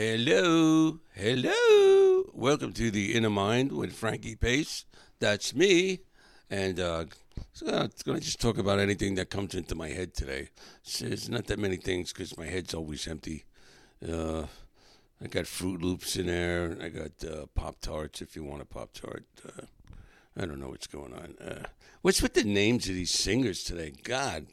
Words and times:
Hello, 0.00 1.00
hello. 1.12 2.30
Welcome 2.32 2.72
to 2.74 2.88
the 2.88 3.16
Inner 3.16 3.30
Mind 3.30 3.72
with 3.72 3.92
Frankie 3.92 4.36
Pace. 4.36 4.84
That's 5.18 5.56
me, 5.56 6.02
and 6.48 6.78
uh, 6.78 7.06
so 7.52 7.66
I'm 7.66 7.90
going 8.04 8.20
to 8.20 8.24
just 8.24 8.40
talk 8.40 8.58
about 8.58 8.78
anything 8.78 9.16
that 9.16 9.28
comes 9.28 9.56
into 9.56 9.74
my 9.74 9.88
head 9.88 10.14
today. 10.14 10.50
There's 11.00 11.28
not 11.28 11.48
that 11.48 11.58
many 11.58 11.78
things 11.78 12.12
because 12.12 12.38
my 12.38 12.46
head's 12.46 12.74
always 12.74 13.08
empty. 13.08 13.44
Uh, 14.08 14.44
I 15.20 15.26
got 15.28 15.46
Froot 15.46 15.82
Loops 15.82 16.14
in 16.14 16.26
there. 16.26 16.76
I 16.80 16.90
got 16.90 17.24
uh, 17.28 17.46
Pop 17.56 17.80
Tarts 17.80 18.22
if 18.22 18.36
you 18.36 18.44
want 18.44 18.62
a 18.62 18.66
Pop 18.66 18.92
Tart. 18.92 19.24
Uh, 19.44 19.62
I 20.36 20.46
don't 20.46 20.60
know 20.60 20.68
what's 20.68 20.86
going 20.86 21.12
on. 21.12 21.34
Uh, 21.44 21.64
what's 22.02 22.22
with 22.22 22.34
the 22.34 22.44
names 22.44 22.88
of 22.88 22.94
these 22.94 23.10
singers 23.10 23.64
today? 23.64 23.94
God, 24.04 24.46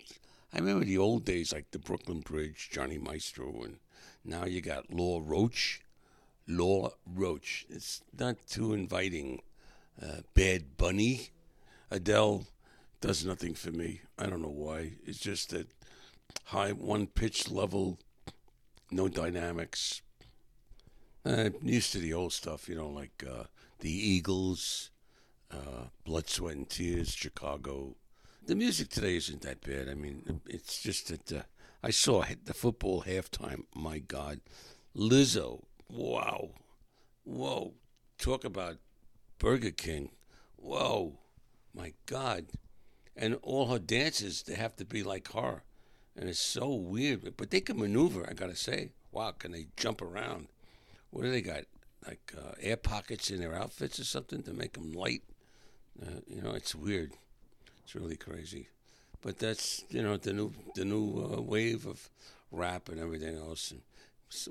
I 0.51 0.57
remember 0.57 0.85
the 0.85 0.97
old 0.97 1.23
days 1.23 1.53
like 1.53 1.69
the 1.69 1.77
Brooklyn 1.77 2.21
Bridge, 2.21 2.71
Johnny 2.71 2.97
Maestro, 2.97 3.61
and 3.61 3.77
now 4.25 4.45
you 4.45 4.61
got 4.61 4.91
Law 4.91 5.21
Roach. 5.23 5.81
Law 6.47 6.91
Roach. 7.05 7.65
It's 7.69 8.01
not 8.17 8.35
too 8.47 8.73
inviting. 8.73 9.41
Uh, 10.01 10.21
Bad 10.33 10.77
Bunny. 10.77 11.29
Adele 11.89 12.45
does 12.99 13.23
nothing 13.25 13.53
for 13.53 13.71
me. 13.71 14.01
I 14.17 14.25
don't 14.25 14.41
know 14.41 14.47
why. 14.49 14.93
It's 15.05 15.19
just 15.19 15.51
that 15.51 15.67
high 16.45 16.71
one 16.71 17.07
pitch 17.07 17.49
level, 17.49 17.99
no 18.91 19.07
dynamics. 19.07 20.01
I'm 21.23 21.55
used 21.63 21.91
to 21.93 21.99
the 21.99 22.13
old 22.13 22.33
stuff, 22.33 22.67
you 22.69 22.75
know, 22.75 22.89
like 22.89 23.23
uh, 23.27 23.45
the 23.79 23.91
Eagles, 23.91 24.91
uh, 25.51 25.85
Blood, 26.03 26.29
Sweat, 26.29 26.55
and 26.55 26.69
Tears, 26.69 27.13
Chicago. 27.13 27.95
The 28.45 28.55
music 28.55 28.89
today 28.89 29.15
isn't 29.15 29.41
that 29.41 29.61
bad. 29.61 29.89
I 29.89 29.95
mean, 29.95 30.41
it's 30.45 30.81
just 30.81 31.07
that 31.07 31.39
uh, 31.39 31.43
I 31.83 31.91
saw 31.91 32.23
the 32.43 32.53
football 32.53 33.03
halftime. 33.03 33.63
My 33.75 33.99
God. 33.99 34.41
Lizzo. 34.95 35.63
Wow. 35.89 36.51
Whoa. 37.23 37.73
Talk 38.17 38.43
about 38.43 38.77
Burger 39.37 39.71
King. 39.71 40.11
Whoa. 40.55 41.19
My 41.73 41.93
God. 42.05 42.47
And 43.15 43.37
all 43.41 43.67
her 43.67 43.79
dances, 43.79 44.43
they 44.43 44.55
have 44.55 44.75
to 44.77 44.85
be 44.85 45.03
like 45.03 45.31
her. 45.33 45.63
And 46.15 46.29
it's 46.29 46.39
so 46.39 46.73
weird. 46.73 47.35
But 47.37 47.51
they 47.51 47.61
can 47.61 47.77
maneuver, 47.77 48.25
I 48.29 48.33
got 48.33 48.49
to 48.49 48.55
say. 48.55 48.91
Wow, 49.11 49.31
can 49.31 49.51
they 49.51 49.67
jump 49.77 50.01
around? 50.01 50.47
What 51.09 51.23
do 51.23 51.31
they 51.31 51.41
got? 51.41 51.63
Like 52.05 52.33
uh, 52.37 52.51
air 52.59 52.77
pockets 52.77 53.31
in 53.31 53.39
their 53.39 53.55
outfits 53.55 53.99
or 53.99 54.03
something 54.03 54.43
to 54.43 54.53
make 54.53 54.73
them 54.73 54.91
light? 54.91 55.23
Uh, 56.01 56.19
you 56.27 56.41
know, 56.41 56.51
it's 56.51 56.75
weird. 56.75 57.13
It's 57.83 57.95
really 57.95 58.17
crazy. 58.17 58.67
But 59.25 59.39
that's 59.39 59.83
you 59.89 60.03
know 60.03 60.17
the 60.17 60.33
new 60.33 60.53
the 60.75 60.85
new 60.85 61.33
uh, 61.33 61.41
wave 61.41 61.87
of 61.87 62.11
rap 62.51 62.89
and 62.89 62.99
everything 62.99 63.35
else. 63.35 63.71
And 63.71 63.81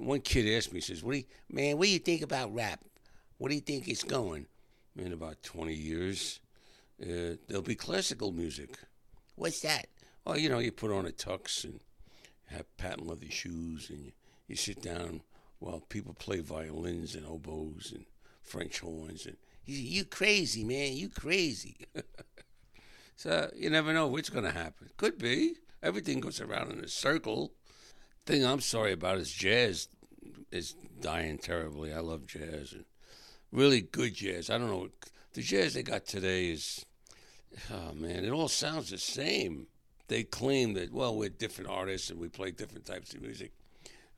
one 0.04 0.20
kid 0.20 0.52
asked 0.52 0.72
me, 0.72 0.78
he 0.78 0.80
says, 0.80 1.04
"What 1.04 1.12
do 1.12 1.18
you, 1.18 1.24
man? 1.48 1.78
What 1.78 1.84
do 1.84 1.92
you 1.92 2.00
think 2.00 2.22
about 2.22 2.52
rap? 2.52 2.80
What 3.38 3.50
do 3.50 3.54
you 3.54 3.60
think 3.60 3.86
it's 3.86 4.02
going?" 4.02 4.46
In 4.96 5.12
about 5.12 5.40
twenty 5.44 5.74
years, 5.74 6.40
uh, 7.00 7.36
there'll 7.46 7.62
be 7.62 7.76
classical 7.76 8.32
music. 8.32 8.76
What's 9.36 9.60
that? 9.60 9.86
Well, 10.24 10.38
you 10.38 10.48
know, 10.48 10.58
you 10.58 10.72
put 10.72 10.90
on 10.90 11.06
a 11.06 11.10
tux 11.10 11.62
and 11.62 11.78
have 12.46 12.76
patent 12.76 13.06
leather 13.06 13.30
shoes, 13.30 13.90
and 13.90 14.06
you, 14.06 14.12
you 14.48 14.56
sit 14.56 14.82
down 14.82 15.20
while 15.60 15.80
people 15.88 16.14
play 16.14 16.40
violins 16.40 17.14
and 17.14 17.24
oboes 17.26 17.92
and 17.94 18.06
French 18.42 18.80
horns, 18.80 19.24
and 19.26 19.36
you, 19.66 19.76
you 19.76 20.04
crazy 20.04 20.64
man, 20.64 20.94
you 20.94 21.08
crazy. 21.08 21.76
So 23.16 23.50
you 23.54 23.70
never 23.70 23.92
know 23.92 24.06
what's 24.06 24.30
going 24.30 24.44
to 24.44 24.50
happen. 24.50 24.90
Could 24.96 25.18
be. 25.18 25.54
Everything 25.82 26.20
goes 26.20 26.40
around 26.40 26.72
in 26.72 26.82
a 26.82 26.88
circle. 26.88 27.52
Thing 28.26 28.44
I'm 28.44 28.60
sorry 28.60 28.92
about 28.92 29.18
is 29.18 29.30
jazz 29.30 29.88
is 30.50 30.74
dying 31.00 31.38
terribly. 31.38 31.92
I 31.92 32.00
love 32.00 32.26
jazz 32.26 32.72
and 32.72 32.84
really 33.52 33.82
good 33.82 34.14
jazz. 34.14 34.50
I 34.50 34.58
don't 34.58 34.68
know 34.68 34.88
the 35.34 35.42
jazz 35.42 35.74
they 35.74 35.82
got 35.82 36.06
today 36.06 36.46
is 36.46 36.86
oh 37.72 37.92
man, 37.94 38.24
it 38.24 38.30
all 38.30 38.48
sounds 38.48 38.90
the 38.90 38.98
same. 38.98 39.66
They 40.08 40.24
claim 40.24 40.74
that 40.74 40.92
well 40.92 41.16
we're 41.16 41.28
different 41.28 41.70
artists 41.70 42.10
and 42.10 42.18
we 42.18 42.28
play 42.28 42.50
different 42.50 42.86
types 42.86 43.14
of 43.14 43.22
music. 43.22 43.52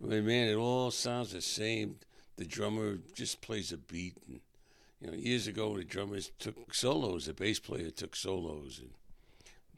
But 0.01 0.23
man, 0.23 0.49
it 0.49 0.57
all 0.57 0.91
sounds 0.91 1.33
the 1.33 1.41
same. 1.41 1.97
The 2.37 2.45
drummer 2.45 2.99
just 3.15 3.41
plays 3.41 3.73
a 3.73 3.79
beat 3.79 4.19
and 4.29 4.41
you 5.01 5.09
know, 5.09 5.17
years 5.17 5.47
ago 5.47 5.77
the 5.77 5.85
drummers 5.85 6.31
took 6.39 6.75
solos, 6.75 7.27
the 7.27 7.35
bass 7.35 7.59
player 7.59 7.91
took 7.91 8.17
solos, 8.17 8.81
and 8.81 8.91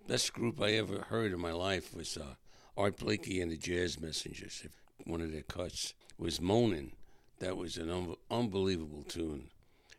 best 0.07 0.33
group 0.33 0.61
I 0.61 0.73
ever 0.73 1.07
heard 1.09 1.33
in 1.33 1.41
my 1.41 1.53
life 1.53 1.95
was 1.95 2.17
uh, 2.17 2.35
Art 2.77 2.99
Blakey 2.99 3.41
and 3.41 3.51
the 3.51 3.57
Jazz 3.57 4.01
Messengers. 4.01 4.67
One 5.05 5.21
of 5.21 5.33
their 5.33 5.43
cuts 5.43 5.95
was 6.19 6.41
"Moanin'." 6.41 6.93
That 7.41 7.57
was 7.57 7.77
an 7.77 7.89
un- 7.91 8.17
unbelievable 8.31 9.05
tune, 9.05 9.51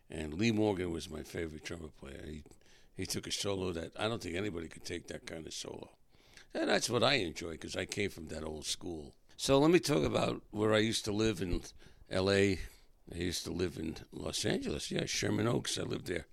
and 0.10 0.34
Lee 0.34 0.52
Morgan 0.52 0.92
was 0.92 1.10
my 1.10 1.24
favorite 1.24 1.64
drummer 1.64 1.90
player. 2.00 2.24
He 2.26 2.44
he 2.96 3.06
took 3.06 3.28
a 3.28 3.32
solo 3.32 3.72
that 3.72 3.92
I 3.98 4.08
don't 4.08 4.22
think 4.22 4.36
anybody 4.36 4.68
could 4.68 4.84
take 4.84 5.08
that 5.08 5.26
kind 5.26 5.48
of 5.48 5.54
solo, 5.54 5.90
and 6.54 6.70
that's 6.70 6.90
what 6.90 7.04
I 7.04 7.16
enjoy 7.16 7.52
because 7.52 7.76
I 7.76 7.86
came 7.86 8.10
from 8.10 8.28
that 8.28 8.44
old 8.44 8.66
school. 8.66 9.14
So 9.38 9.58
let 9.58 9.72
me 9.72 9.80
talk 9.80 10.04
about 10.04 10.42
where 10.52 10.74
I 10.74 10.80
used 10.80 11.06
to 11.06 11.14
live 11.14 11.42
in 11.42 11.62
L.A. 12.12 12.60
I 13.14 13.18
used 13.18 13.44
to 13.46 13.52
live 13.52 13.78
in 13.78 13.96
Los 14.12 14.46
Angeles. 14.46 14.92
Yeah, 14.92 15.06
Sherman 15.06 15.48
Oaks. 15.48 15.78
I 15.78 15.84
lived 15.84 16.08
there. 16.08 16.28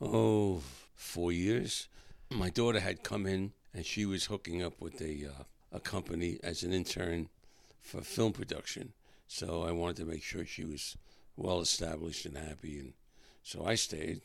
Oh, 0.00 0.62
four 0.94 1.32
years. 1.32 1.88
My 2.30 2.50
daughter 2.50 2.80
had 2.80 3.02
come 3.02 3.26
in, 3.26 3.52
and 3.74 3.86
she 3.86 4.04
was 4.04 4.26
hooking 4.26 4.62
up 4.62 4.80
with 4.80 5.00
a 5.00 5.26
uh, 5.26 5.44
a 5.72 5.80
company 5.80 6.38
as 6.42 6.62
an 6.62 6.72
intern 6.72 7.28
for 7.80 8.02
film 8.02 8.32
production. 8.32 8.92
So 9.28 9.62
I 9.62 9.70
wanted 9.70 9.96
to 9.96 10.04
make 10.04 10.22
sure 10.22 10.44
she 10.44 10.64
was 10.64 10.96
well 11.36 11.60
established 11.60 12.26
and 12.26 12.36
happy, 12.36 12.78
and 12.78 12.92
so 13.42 13.64
I 13.64 13.74
stayed. 13.76 14.20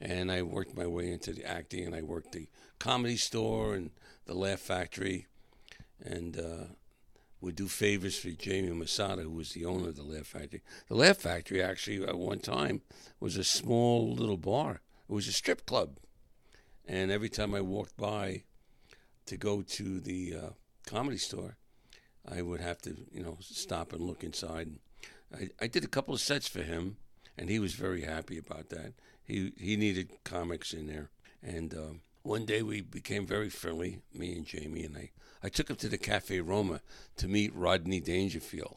And 0.00 0.30
I 0.30 0.42
worked 0.42 0.76
my 0.76 0.86
way 0.86 1.10
into 1.10 1.32
the 1.32 1.44
acting, 1.44 1.86
and 1.86 1.94
I 1.94 2.02
worked 2.02 2.32
the 2.32 2.48
comedy 2.78 3.16
store 3.16 3.74
and 3.74 3.90
the 4.26 4.34
Laugh 4.34 4.60
Factory, 4.60 5.26
and 6.04 6.38
uh, 6.38 6.64
would 7.40 7.54
do 7.54 7.68
favors 7.68 8.18
for 8.18 8.30
Jamie 8.30 8.72
Masada, 8.72 9.22
who 9.22 9.30
was 9.30 9.52
the 9.52 9.64
owner 9.64 9.88
of 9.88 9.96
the 9.96 10.02
Laugh 10.02 10.26
Factory. 10.26 10.62
The 10.88 10.94
Laugh 10.94 11.18
Factory 11.18 11.62
actually 11.62 12.02
at 12.02 12.18
one 12.18 12.40
time 12.40 12.82
was 13.20 13.36
a 13.36 13.44
small 13.44 14.12
little 14.12 14.36
bar. 14.36 14.80
It 15.08 15.12
was 15.12 15.28
a 15.28 15.32
strip 15.32 15.64
club, 15.64 15.98
and 16.86 17.10
every 17.10 17.28
time 17.28 17.54
I 17.54 17.60
walked 17.60 17.96
by 17.96 18.44
to 19.26 19.36
go 19.36 19.62
to 19.62 20.00
the 20.00 20.34
uh, 20.34 20.50
comedy 20.86 21.18
store, 21.18 21.56
I 22.30 22.42
would 22.42 22.60
have 22.60 22.82
to 22.82 22.96
you 23.12 23.22
know 23.22 23.38
stop 23.40 23.92
and 23.92 24.02
look 24.02 24.24
inside. 24.24 24.78
I, 25.34 25.50
I 25.60 25.66
did 25.66 25.84
a 25.84 25.88
couple 25.88 26.14
of 26.14 26.20
sets 26.20 26.48
for 26.48 26.62
him, 26.62 26.96
and 27.36 27.48
he 27.48 27.58
was 27.58 27.74
very 27.74 28.02
happy 28.02 28.38
about 28.38 28.70
that. 28.70 28.94
He 29.22 29.52
he 29.56 29.76
needed 29.76 30.24
comics 30.24 30.72
in 30.72 30.86
there, 30.86 31.10
and 31.42 31.72
um, 31.74 32.00
one 32.28 32.44
day 32.44 32.60
we 32.60 32.82
became 32.82 33.24
very 33.24 33.48
friendly, 33.48 34.00
me 34.12 34.36
and 34.36 34.44
Jamie, 34.44 34.84
and 34.84 34.94
I. 34.98 35.10
I 35.42 35.48
took 35.48 35.70
him 35.70 35.76
to 35.76 35.88
the 35.88 35.96
Cafe 35.96 36.38
Roma 36.42 36.82
to 37.16 37.26
meet 37.26 37.54
Rodney 37.54 38.00
Dangerfield. 38.00 38.76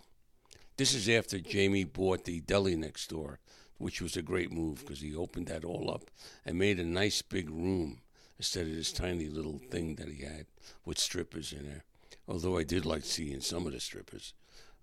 This 0.77 0.93
is 0.93 1.09
after 1.09 1.37
Jamie 1.37 1.83
bought 1.83 2.23
the 2.23 2.39
deli 2.39 2.77
next 2.77 3.09
door, 3.09 3.39
which 3.77 4.01
was 4.01 4.15
a 4.15 4.21
great 4.21 4.53
move 4.53 4.79
because 4.79 5.01
he 5.01 5.13
opened 5.13 5.47
that 5.47 5.65
all 5.65 5.91
up 5.91 6.09
and 6.45 6.57
made 6.57 6.79
a 6.79 6.85
nice 6.85 7.21
big 7.21 7.49
room 7.49 7.99
instead 8.37 8.67
of 8.67 8.73
this 8.73 8.93
tiny 8.93 9.27
little 9.27 9.59
thing 9.69 9.95
that 9.95 10.07
he 10.07 10.23
had 10.23 10.45
with 10.85 10.97
strippers 10.97 11.51
in 11.51 11.65
there. 11.65 11.83
Although 12.29 12.57
I 12.57 12.63
did 12.63 12.85
like 12.85 13.03
seeing 13.03 13.41
some 13.41 13.67
of 13.67 13.73
the 13.73 13.81
strippers, 13.81 14.33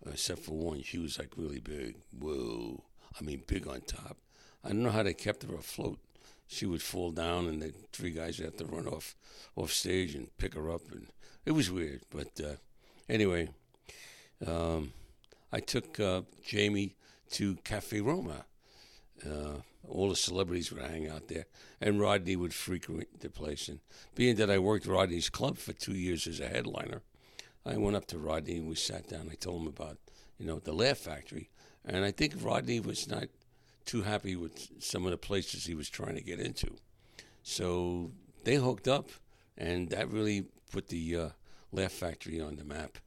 uh, 0.07 0.11
except 0.11 0.41
for 0.41 0.53
one. 0.53 0.83
She 0.83 0.99
was 0.99 1.19
like 1.19 1.33
really 1.39 1.61
big. 1.61 1.97
Whoa. 2.11 2.85
I 3.19 3.25
mean, 3.25 3.45
big 3.47 3.67
on 3.67 3.81
top. 3.81 4.19
I 4.63 4.69
don't 4.69 4.83
know 4.83 4.91
how 4.91 5.05
they 5.05 5.15
kept 5.15 5.45
her 5.45 5.55
afloat. 5.55 6.01
She 6.49 6.65
would 6.65 6.83
fall 6.83 7.11
down, 7.11 7.47
and 7.47 7.61
the 7.61 7.75
three 7.93 8.11
guys 8.11 8.39
would 8.39 8.47
have 8.47 8.57
to 8.57 8.65
run 8.65 8.89
off 8.89 9.15
off 9.55 9.71
stage 9.71 10.15
and 10.15 10.37
pick 10.39 10.55
her 10.55 10.71
up, 10.71 10.81
and 10.91 11.09
it 11.45 11.53
was 11.53 11.71
weird. 11.71 12.01
But 12.11 12.41
uh, 12.43 12.57
anyway, 13.09 13.51
um, 14.47 14.93
I 15.53 15.61
took 15.61 16.01
uh, 16.01 16.23
Jamie 16.43 16.97
to 17.33 17.57
Cafe 17.65 18.01
Roma. 18.01 18.47
Uh, 19.25 19.61
all 19.87 20.09
the 20.09 20.17
celebrities 20.17 20.73
would 20.73 20.83
hang 20.83 21.09
out 21.09 21.29
there, 21.29 21.47
and 21.81 22.01
Rodney 22.01 22.37
would 22.37 22.55
frequent 22.55 23.21
the 23.21 23.29
place. 23.29 23.69
And 23.69 23.81
being 24.15 24.37
that 24.37 24.51
I 24.51 24.59
worked 24.59 24.87
Rodney's 24.87 25.29
club 25.29 25.59
for 25.59 25.73
two 25.73 25.95
years 25.95 26.27
as 26.27 26.41
a 26.41 26.49
headliner, 26.49 27.03
I 27.67 27.77
went 27.77 27.97
up 27.97 28.07
to 28.07 28.19
Rodney 28.19 28.57
and 28.57 28.69
we 28.69 28.75
sat 28.75 29.09
down. 29.09 29.29
I 29.31 29.35
told 29.35 29.63
him 29.63 29.69
about, 29.69 29.99
you 30.39 30.47
know, 30.47 30.61
the 30.61 30.73
Laugh 30.73 30.99
Factory, 30.99 31.51
and 31.85 32.05
I 32.05 32.11
think 32.11 32.35
Rodney 32.41 32.81
was 32.81 33.09
not 33.09 33.25
too 33.89 34.03
happy 34.03 34.37
with 34.37 34.69
some 34.81 35.07
of 35.07 35.11
the 35.11 35.17
places 35.17 35.65
he 35.65 35.75
was 35.75 35.89
trying 35.89 36.15
to 36.15 36.21
get 36.21 36.39
into. 36.39 36.69
So 37.43 38.13
they 38.45 38.57
hooked 38.57 38.87
up, 38.87 39.09
and 39.57 39.89
that 39.89 40.11
really 40.11 40.45
put 40.71 40.89
the 40.89 41.17
uh, 41.17 41.29
Laugh 41.73 41.93
Factory 41.93 42.39
on 42.39 42.57
the 42.57 42.65
map. 42.65 42.99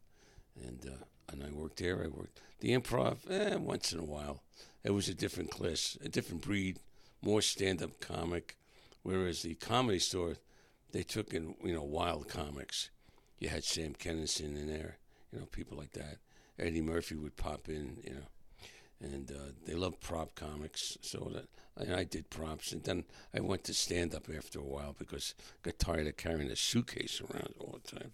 And 0.60 0.84
uh, 0.86 1.06
and 1.32 1.44
I 1.44 1.52
worked 1.52 1.78
there. 1.78 2.04
I 2.04 2.08
worked 2.08 2.42
the 2.60 2.76
improv 2.76 3.30
eh, 3.30 3.56
once 3.56 3.94
in 3.94 4.00
a 4.00 4.04
while. 4.04 4.42
It 4.84 4.92
was 4.92 5.08
a 5.08 5.14
different 5.14 5.52
class, 5.52 5.98
a 6.04 6.10
different 6.10 6.42
breed, 6.42 6.80
more 7.22 7.44
stand-up 7.44 8.00
comic. 8.00 8.58
Whereas 9.04 9.44
the 9.44 9.54
comedy 9.56 10.00
store, 10.00 10.38
they 10.92 11.04
took 11.04 11.32
in 11.32 11.56
you 11.64 11.76
know 11.76 11.84
wild 11.84 12.28
comics. 12.28 12.90
You 13.38 13.50
had 13.50 13.64
Sam 13.64 13.94
Kinison 13.94 14.58
in 14.60 14.66
there, 14.66 14.98
you 15.32 15.40
know 15.40 15.46
people 15.46 15.78
like 15.78 15.92
that. 15.92 16.18
Eddie 16.58 16.82
Murphy 16.82 17.16
would 17.16 17.38
pop 17.38 17.70
in, 17.70 17.98
you 18.04 18.16
know. 18.16 18.28
And 19.02 19.32
uh, 19.32 19.52
they 19.66 19.74
love 19.74 20.00
prop 20.00 20.36
comics. 20.36 20.98
So 21.02 21.32
that 21.34 21.48
and 21.78 21.96
I 21.96 22.04
did 22.04 22.30
props, 22.30 22.72
and 22.72 22.84
then 22.84 23.06
I 23.34 23.40
went 23.40 23.64
to 23.66 23.74
stand 23.74 24.14
up 24.14 24.28
after 24.36 24.60
a 24.60 24.64
while 24.64 24.96
because 24.98 25.34
I 25.40 25.70
got 25.70 25.80
tired 25.80 26.08
of 26.08 26.18
carrying 26.18 26.52
a 26.52 26.56
suitcase 26.56 27.22
around 27.22 27.54
all 27.60 27.80
the 27.84 27.98
time. 27.98 28.12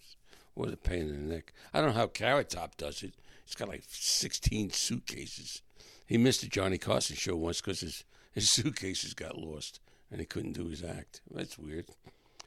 What 0.54 0.72
a 0.72 0.76
pain 0.76 1.08
in 1.08 1.28
the 1.28 1.34
neck. 1.34 1.52
I 1.72 1.80
don't 1.80 1.90
know 1.90 2.00
how 2.00 2.06
Carrot 2.06 2.50
Top 2.50 2.76
does 2.76 3.02
it. 3.02 3.14
He's 3.44 3.54
got 3.54 3.68
like 3.68 3.84
16 3.88 4.70
suitcases. 4.70 5.62
He 6.06 6.18
missed 6.18 6.40
the 6.40 6.48
Johnny 6.48 6.78
Carson 6.78 7.16
show 7.16 7.36
once 7.36 7.60
because 7.60 7.80
his, 7.80 8.04
his 8.32 8.50
suitcases 8.50 9.14
got 9.14 9.38
lost 9.38 9.80
and 10.10 10.20
he 10.20 10.26
couldn't 10.26 10.52
do 10.52 10.66
his 10.68 10.82
act. 10.82 11.20
That's 11.30 11.58
weird. 11.58 11.86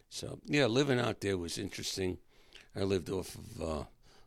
So, 0.09 0.39
yeah, 0.45 0.65
living 0.65 0.99
out 0.99 1.21
there 1.21 1.37
was 1.37 1.57
interesting. 1.57 2.17
I 2.75 2.81
lived 2.81 3.09
off 3.09 3.35
of, 3.35 3.61
uh, 3.61 3.83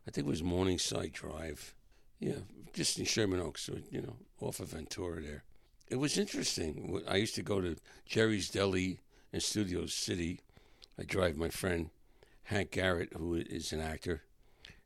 I 0.07 0.11
think 0.11 0.27
it 0.27 0.31
was 0.31 0.43
Morningside 0.43 1.13
Drive. 1.13 1.75
Yeah, 2.19 2.39
just 2.73 2.99
in 2.99 3.05
Sherman 3.05 3.41
Oaks, 3.41 3.69
you 3.91 4.01
know, 4.01 4.17
off 4.41 4.61
of 4.61 4.69
Ventura 4.69 5.21
there. 5.21 5.45
It 5.89 5.97
was 5.97 6.19
interesting. 6.19 7.03
I 7.07 7.17
used 7.17 7.35
to 7.35 7.43
go 7.43 7.61
to 7.61 7.77
Jerry's 8.07 8.49
Deli 8.49 9.01
in 9.33 9.41
Studio 9.41 9.87
City. 9.87 10.41
I 10.99 11.05
drive 11.05 11.37
my 11.37 11.49
friend 11.49 11.91
Hank 12.45 12.71
Garrett, 12.71 13.13
who 13.15 13.35
is 13.35 13.73
an 13.73 13.81
actor, 13.81 14.23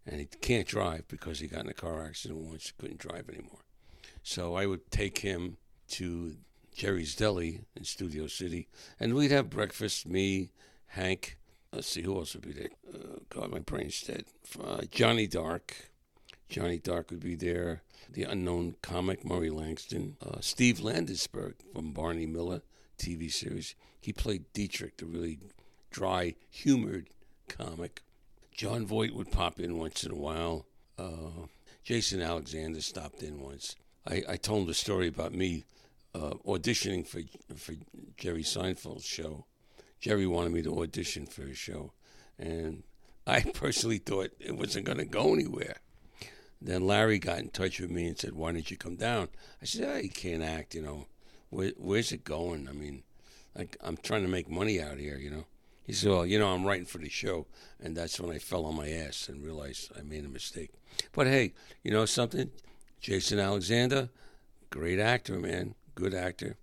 and 0.07 0.21
he 0.21 0.27
can't 0.27 0.67
drive 0.67 1.07
because 1.09 1.41
he 1.41 1.47
got 1.47 1.65
in 1.65 1.71
a 1.71 1.75
car 1.75 2.05
accident 2.05 2.41
once, 2.41 2.73
couldn't 2.79 2.99
drive 2.99 3.29
anymore. 3.29 3.61
So 4.23 4.55
I 4.55 4.67
would 4.67 4.91
take 4.91 5.19
him 5.19 5.57
to 5.91 6.37
Jerry's 6.75 7.15
Deli 7.15 7.63
in 7.77 7.85
Studio 7.85 8.27
City, 8.27 8.69
and 8.99 9.15
we'd 9.15 9.31
have 9.31 9.51
breakfast. 9.51 10.07
Me, 10.07 10.51
Hank. 10.89 11.39
Let's 11.73 11.89
see 11.89 12.03
who 12.03 12.17
else 12.17 12.35
would 12.35 12.47
be 12.47 12.53
there. 12.53 12.71
Uh, 12.93 13.19
God, 13.29 13.51
my 13.51 13.59
brain's 13.59 14.01
dead. 14.01 14.25
Uh, 14.63 14.83
Johnny 14.91 15.27
Dark. 15.27 15.88
Johnny 16.49 16.79
Dark 16.79 17.11
would 17.11 17.21
be 17.21 17.35
there. 17.35 17.83
The 18.11 18.25
unknown 18.25 18.77
comic 18.83 19.25
Murray 19.25 19.51
Langston. 19.51 20.17
Uh, 20.25 20.41
Steve 20.41 20.79
Landesberg 20.79 21.55
from 21.73 21.93
Barney 21.93 22.27
Miller 22.27 22.63
TV 22.99 23.31
series. 23.31 23.75
He 24.01 24.13
played 24.13 24.53
Dietrich, 24.53 24.97
the 24.97 25.07
really 25.07 25.39
dry, 25.91 26.35
humored 26.51 27.09
comic. 27.49 28.03
Jon 28.53 28.87
Voight 28.87 29.15
would 29.15 29.31
pop 29.31 29.61
in 29.61 29.79
once 29.79 30.05
in 30.05 30.11
a 30.11 30.17
while. 30.17 30.67
Uh, 30.99 31.47
Jason 31.85 32.21
Alexander 32.21 32.81
stopped 32.81 33.23
in 33.23 33.41
once. 33.41 33.77
I, 34.07 34.23
I 34.29 34.37
told 34.37 34.63
him 34.63 34.67
the 34.69 34.75
story 34.75 35.07
about 35.07 35.33
me 35.33 35.65
uh, 36.15 36.35
auditioning 36.47 37.07
for 37.07 37.21
for 37.57 37.75
Jerry 38.17 38.43
Seinfeld's 38.43 39.05
show. 39.05 39.47
Jerry 40.01 40.27
wanted 40.27 40.53
me 40.53 40.63
to 40.63 40.81
audition 40.81 41.27
for 41.27 41.43
his 41.43 41.59
show, 41.59 41.93
and 42.39 42.83
I 43.27 43.41
personally 43.55 43.99
thought 43.99 44.31
it 44.41 44.57
wasn't 44.57 44.87
going 44.87 44.99
to 44.99 45.05
go 45.05 45.33
anywhere. 45.35 45.77
Then 46.61 46.87
Larry 46.87 47.19
got 47.19 47.39
in 47.39 47.51
touch 47.51 47.81
with 47.81 47.91
me 47.91 48.07
and 48.07 48.19
said, 48.19 48.35
"Why 48.35 48.53
don't 48.53 48.71
you 48.71 48.77
come 48.77 48.97
down?" 48.97 49.29
I 49.63 49.65
said, 49.65 50.03
"You 50.03 50.11
can't 50.11 50.43
act, 50.43 50.75
you 50.75 50.83
know. 50.83 51.07
Where, 51.51 51.73
where's 51.77 52.13
it 52.13 52.25
going? 52.25 52.69
I 52.69 52.73
mean, 52.73 53.05
like 53.55 53.77
I'm 53.81 53.97
trying 53.97 54.23
to 54.23 54.29
make 54.29 54.51
money 54.51 54.81
out 54.81 54.99
here, 54.99 55.19
you 55.19 55.31
know." 55.31 55.45
He 55.89 55.95
said, 55.95 56.11
Well, 56.11 56.27
you 56.27 56.39
know, 56.39 56.49
I'm 56.49 56.67
writing 56.67 56.85
for 56.85 56.99
the 56.99 57.09
show. 57.09 57.47
And 57.81 57.97
that's 57.97 58.21
when 58.21 58.31
I 58.31 58.39
fell 58.39 58.67
on 58.67 58.77
my 58.77 58.91
ass 58.91 59.27
and 59.27 59.43
realized 59.43 59.91
I 59.99 60.03
made 60.03 60.27
a 60.27 60.29
mistake. 60.29 60.71
But 61.13 61.27
hey, 61.27 61.55
you 61.83 61.91
know 61.91 62.05
something? 62.05 62.51
Jason 63.01 63.39
Alexander, 63.39 64.11
great 64.69 64.99
actor, 64.99 65.39
man. 65.39 65.75
Good 65.95 66.13
actor. 66.13 66.59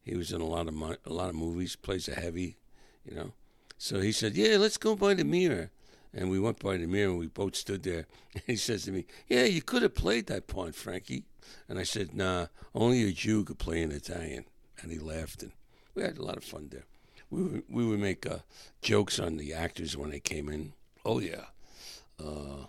He 0.00 0.14
was 0.14 0.30
in 0.30 0.40
a 0.40 0.46
lot 0.46 0.68
of 0.68 0.74
mo- 0.74 0.96
a 1.04 1.12
lot 1.12 1.28
of 1.28 1.34
movies, 1.34 1.74
plays 1.74 2.06
a 2.08 2.14
heavy, 2.14 2.56
you 3.04 3.16
know. 3.16 3.32
So 3.78 4.00
he 4.00 4.12
said, 4.12 4.36
Yeah, 4.36 4.58
let's 4.58 4.76
go 4.76 4.94
by 4.94 5.14
the 5.14 5.24
mirror. 5.24 5.70
And 6.14 6.30
we 6.30 6.40
went 6.40 6.58
by 6.58 6.76
the 6.76 6.86
mirror 6.86 7.10
and 7.10 7.18
we 7.18 7.26
both 7.26 7.54
stood 7.56 7.82
there. 7.82 8.06
And 8.34 8.42
he 8.46 8.56
says 8.56 8.84
to 8.84 8.92
me, 8.92 9.04
Yeah, 9.28 9.44
you 9.44 9.62
could 9.62 9.82
have 9.82 9.94
played 9.94 10.26
that 10.26 10.46
part, 10.46 10.74
Frankie. 10.74 11.24
And 11.68 11.78
I 11.78 11.82
said, 11.82 12.14
Nah, 12.14 12.46
only 12.74 13.02
a 13.04 13.12
Jew 13.12 13.44
could 13.44 13.58
play 13.58 13.82
an 13.82 13.92
Italian. 13.92 14.44
And 14.80 14.90
he 14.90 14.98
laughed 14.98 15.42
and 15.42 15.52
we 15.94 16.02
had 16.02 16.18
a 16.18 16.22
lot 16.22 16.36
of 16.36 16.44
fun 16.44 16.68
there 16.70 16.84
we 17.30 17.42
would, 17.42 17.62
we 17.68 17.86
would 17.86 18.00
make 18.00 18.26
uh, 18.26 18.38
jokes 18.80 19.18
on 19.18 19.36
the 19.36 19.52
actors 19.52 19.96
when 19.96 20.10
they 20.10 20.20
came 20.20 20.48
in. 20.48 20.72
Oh 21.04 21.20
yeah, 21.20 21.46
uh, 22.22 22.66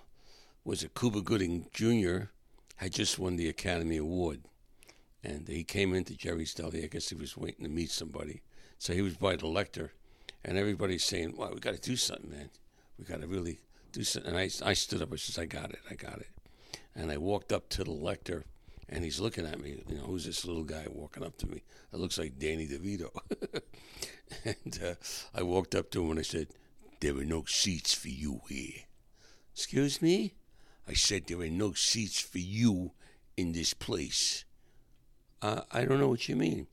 was 0.64 0.84
it 0.84 0.96
Cuba 0.96 1.22
Gooding 1.22 1.68
Jr. 1.74 2.30
had 2.78 2.94
just 2.94 3.20
won 3.20 3.36
the 3.36 3.50
Academy 3.50 3.98
Award, 3.98 4.42
and 5.24 5.48
he 5.48 5.64
came 5.64 5.94
into 5.94 6.16
Jerry's 6.16 6.54
Deli. 6.54 6.84
I 6.84 6.88
guess 6.88 7.10
he 7.10 7.16
was 7.16 7.38
waiting 7.38 7.66
to 7.66 7.72
meet 7.72 7.92
somebody, 7.92 8.42
so 8.78 8.94
he 8.94 9.02
was 9.02 9.16
by 9.16 9.36
the 9.36 9.48
lector, 9.48 9.94
and 10.44 10.58
everybody's 10.58 11.04
saying, 11.04 11.36
"Wow, 11.36 11.52
we 11.54 11.60
got 11.60 11.76
to 11.76 11.82
do 11.82 11.96
something, 11.96 12.30
man. 12.30 12.50
We 13.00 13.06
got 13.06 13.22
to 13.22 13.28
really 13.28 13.60
do 13.92 14.04
something." 14.04 14.30
And 14.32 14.40
I, 14.40 14.50
I 14.70 14.74
stood 14.74 15.02
up. 15.02 15.14
I 15.14 15.16
says, 15.16 15.40
"I 15.40 15.46
got 15.46 15.72
it. 15.72 15.80
I 15.90 15.96
got 15.96 16.20
it." 16.20 16.30
And 16.96 17.12
I 17.12 17.18
walked 17.18 17.52
up 17.54 17.70
to 17.70 17.84
the 17.84 17.92
lector 17.92 18.44
and 18.92 19.04
he's 19.04 19.20
looking 19.20 19.46
at 19.46 19.60
me. 19.60 19.84
You 19.88 19.98
know, 19.98 20.04
who's 20.04 20.26
this 20.26 20.46
little 20.46 20.64
guy 20.64 20.86
walking 20.90 21.24
up 21.24 21.38
to 21.38 21.48
me? 21.48 21.64
It 21.94 22.00
looks 22.00 22.18
like 22.18 22.40
Danny 22.40 22.68
DeVito. 22.68 23.10
and 24.46 24.80
uh, 24.84 24.96
I 25.34 25.44
walked 25.44 25.76
up 25.76 25.92
to 25.92 26.04
him 26.04 26.12
and 26.12 26.20
I 26.20 26.24
said, 26.24 26.48
"There 27.00 27.16
are 27.18 27.26
no 27.26 27.46
seats 27.46 27.94
for 27.94 28.10
you 28.10 28.42
here." 28.50 28.84
Excuse 29.54 30.02
me? 30.02 30.34
I 30.88 30.94
said 30.94 31.28
there 31.28 31.42
are 31.42 31.50
no 31.50 31.74
seats 31.74 32.20
for 32.20 32.40
you 32.40 32.92
in 33.38 33.52
this 33.52 33.74
place. 33.74 34.46
Uh, 35.42 35.62
I 35.72 35.86
don't 35.86 36.00
know 36.00 36.10
what 36.10 36.28
you 36.28 36.36
mean. 36.36 36.68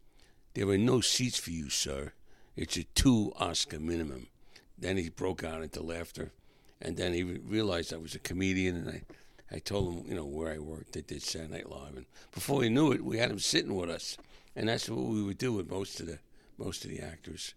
There 0.55 0.69
are 0.69 0.79
no 0.79 1.00
seats 1.00 1.38
for 1.38 1.50
you, 1.50 1.69
sir. 1.69 2.12
It's 2.56 2.76
a 2.76 2.84
two 2.84 3.32
Oscar 3.37 3.79
minimum. 3.79 4.29
Then 4.78 4.96
he 4.96 5.08
broke 5.08 5.43
out 5.43 5.62
into 5.62 5.82
laughter, 5.82 6.32
and 6.81 6.96
then 6.96 7.12
he 7.14 7.23
realized 7.23 7.93
I 7.93 7.96
was 7.96 8.14
a 8.14 8.19
comedian, 8.19 8.76
and 8.76 8.88
I 8.88 9.02
I 9.50 9.58
told 9.61 9.94
him, 9.94 10.08
you 10.08 10.14
know, 10.17 10.26
where 10.26 10.52
I 10.52 10.58
worked. 10.58 10.96
I 10.96 11.00
did 11.00 11.23
Saturday 11.23 11.52
Night 11.52 11.70
Live, 11.70 11.96
and 11.96 12.06
before 12.32 12.62
he 12.62 12.69
knew 12.69 12.93
it, 12.93 13.05
we 13.05 13.19
had 13.19 13.31
him 13.31 13.38
sitting 13.38 13.76
with 13.76 13.90
us, 13.90 14.19
and 14.56 14.69
that's 14.69 14.88
what 14.88 15.05
we 15.05 15.23
would 15.23 15.38
do 15.38 15.52
with 15.52 15.70
most 15.70 16.00
of 16.00 16.06
the 16.06 16.19
most 16.58 16.84
of 16.84 16.90
the 16.90 17.00
actors. 17.00 17.55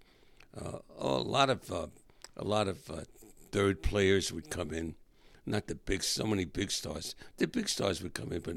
Uh, 0.55 0.79
oh, 0.99 1.17
a 1.17 1.21
lot 1.21 1.49
of 1.49 1.71
uh, 1.71 1.87
a 2.37 2.43
lot 2.43 2.67
of 2.67 2.89
uh, 2.89 3.01
third 3.51 3.81
players 3.81 4.31
would 4.31 4.49
come 4.49 4.71
in, 4.71 4.95
not 5.45 5.67
the 5.67 5.75
big, 5.75 6.03
so 6.03 6.25
many 6.25 6.45
big 6.45 6.71
stars. 6.71 7.15
The 7.37 7.47
big 7.47 7.67
stars 7.69 8.03
would 8.03 8.13
come 8.13 8.31
in, 8.31 8.41
but 8.41 8.55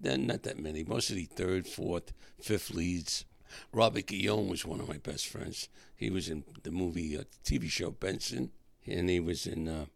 then 0.00 0.26
not 0.26 0.44
that 0.44 0.58
many. 0.58 0.84
Most 0.84 1.10
of 1.10 1.16
the 1.16 1.24
third, 1.24 1.66
fourth, 1.66 2.12
fifth 2.40 2.70
leads. 2.70 3.24
Robert 3.72 4.06
Guillaume 4.06 4.48
was 4.48 4.64
one 4.64 4.80
of 4.80 4.88
my 4.88 4.98
best 4.98 5.26
friends. 5.26 5.68
He 5.94 6.10
was 6.10 6.28
in 6.28 6.44
the 6.62 6.70
movie, 6.70 7.16
uh, 7.16 7.24
TV 7.44 7.68
show 7.68 7.90
Benson, 7.90 8.50
and 8.86 9.08
he 9.08 9.20
was 9.20 9.46
in 9.46 9.68
uh, 9.68 9.86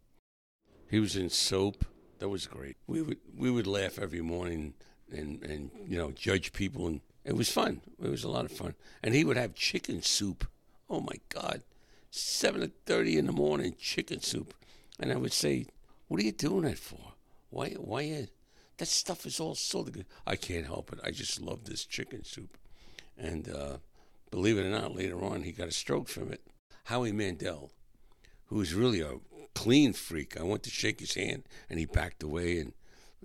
he 0.89 0.99
was 0.99 1.15
in 1.15 1.29
Soap. 1.29 1.85
That 2.19 2.29
was 2.29 2.47
great. 2.47 2.77
We 2.87 3.01
would 3.01 3.17
we 3.35 3.49
would 3.49 3.67
laugh 3.67 3.97
every 3.99 4.21
morning 4.21 4.73
and 5.11 5.41
and 5.43 5.71
you 5.87 5.97
know 5.97 6.11
judge 6.11 6.53
people, 6.53 6.87
and 6.87 7.01
it 7.25 7.35
was 7.35 7.51
fun. 7.51 7.81
It 8.01 8.09
was 8.09 8.23
a 8.23 8.29
lot 8.29 8.45
of 8.45 8.51
fun. 8.51 8.75
And 9.01 9.15
he 9.15 9.23
would 9.23 9.37
have 9.37 9.55
chicken 9.55 10.01
soup. 10.01 10.45
Oh 10.89 11.01
my 11.01 11.15
God, 11.29 11.63
seven 12.11 12.71
thirty 12.85 13.17
in 13.17 13.25
the 13.25 13.31
morning, 13.31 13.75
chicken 13.79 14.21
soup, 14.21 14.53
and 14.99 15.11
I 15.11 15.15
would 15.15 15.33
say, 15.33 15.67
"What 16.07 16.19
are 16.19 16.23
you 16.23 16.31
doing 16.31 16.63
that 16.63 16.77
for? 16.77 17.13
Why 17.49 17.69
why 17.71 18.27
that 18.77 18.87
stuff 18.87 19.25
is 19.25 19.39
all 19.39 19.55
so 19.55 19.83
good. 19.83 20.05
I 20.25 20.35
can't 20.35 20.65
help 20.65 20.91
it. 20.93 20.99
I 21.03 21.11
just 21.11 21.41
love 21.41 21.63
this 21.63 21.85
chicken 21.85 22.23
soup." 22.23 22.57
And 23.17 23.49
uh, 23.49 23.77
believe 24.31 24.57
it 24.57 24.65
or 24.65 24.69
not, 24.69 24.95
later 24.95 25.23
on 25.23 25.43
he 25.43 25.51
got 25.51 25.67
a 25.67 25.71
stroke 25.71 26.07
from 26.07 26.31
it. 26.31 26.41
Howie 26.85 27.11
Mandel, 27.11 27.71
who 28.45 28.57
was 28.57 28.73
really 28.73 29.01
a 29.01 29.17
clean 29.53 29.93
freak. 29.93 30.39
I 30.39 30.43
went 30.43 30.63
to 30.63 30.69
shake 30.69 30.99
his 30.99 31.15
hand, 31.15 31.43
and 31.69 31.79
he 31.79 31.85
backed 31.85 32.23
away, 32.23 32.59
and 32.59 32.73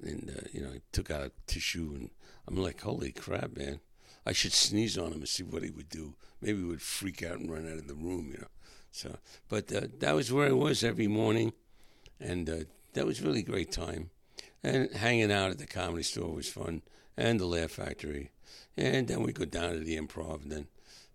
and 0.03 0.31
uh, 0.37 0.49
you 0.53 0.61
know 0.61 0.71
he 0.71 0.81
took 0.93 1.11
out 1.11 1.23
a 1.23 1.33
tissue, 1.47 1.93
and 1.95 2.11
I'm 2.47 2.57
like, 2.57 2.81
holy 2.83 3.13
crap, 3.13 3.57
man! 3.57 3.81
I 4.25 4.33
should 4.33 4.53
sneeze 4.53 4.99
on 4.99 5.09
him 5.09 5.21
and 5.21 5.29
see 5.29 5.43
what 5.43 5.63
he 5.63 5.71
would 5.71 5.89
do. 5.89 6.15
Maybe 6.41 6.59
he 6.59 6.65
would 6.65 6.83
freak 6.83 7.23
out 7.23 7.39
and 7.39 7.51
run 7.51 7.67
out 7.67 7.79
of 7.79 7.89
the 7.89 7.95
room, 7.95 8.31
you 8.33 8.39
know. 8.39 8.49
So, 8.91 9.19
but 9.49 9.73
uh, 9.73 9.89
that 9.99 10.15
was 10.15 10.33
where 10.33 10.49
I 10.49 10.53
was 10.53 10.85
every 10.85 11.09
morning, 11.09 11.53
and 12.21 12.49
uh, 12.49 12.57
that 12.95 13.07
was 13.07 13.23
really 13.23 13.43
great 13.43 13.73
time. 13.73 14.11
And 14.63 14.91
hanging 14.93 15.33
out 15.33 15.51
at 15.51 15.59
the 15.59 15.67
comedy 15.67 16.03
store 16.03 16.35
was 16.35 16.49
fun, 16.49 16.83
and 17.17 17.39
the 17.39 17.47
Laugh 17.47 17.73
Factory, 17.73 18.31
and 18.77 19.09
then 19.09 19.23
we 19.23 19.33
go 19.33 19.45
down 19.45 19.73
to 19.73 19.81
the 19.81 19.99
Improv, 19.99 20.43
and 20.43 20.53
then 20.53 20.67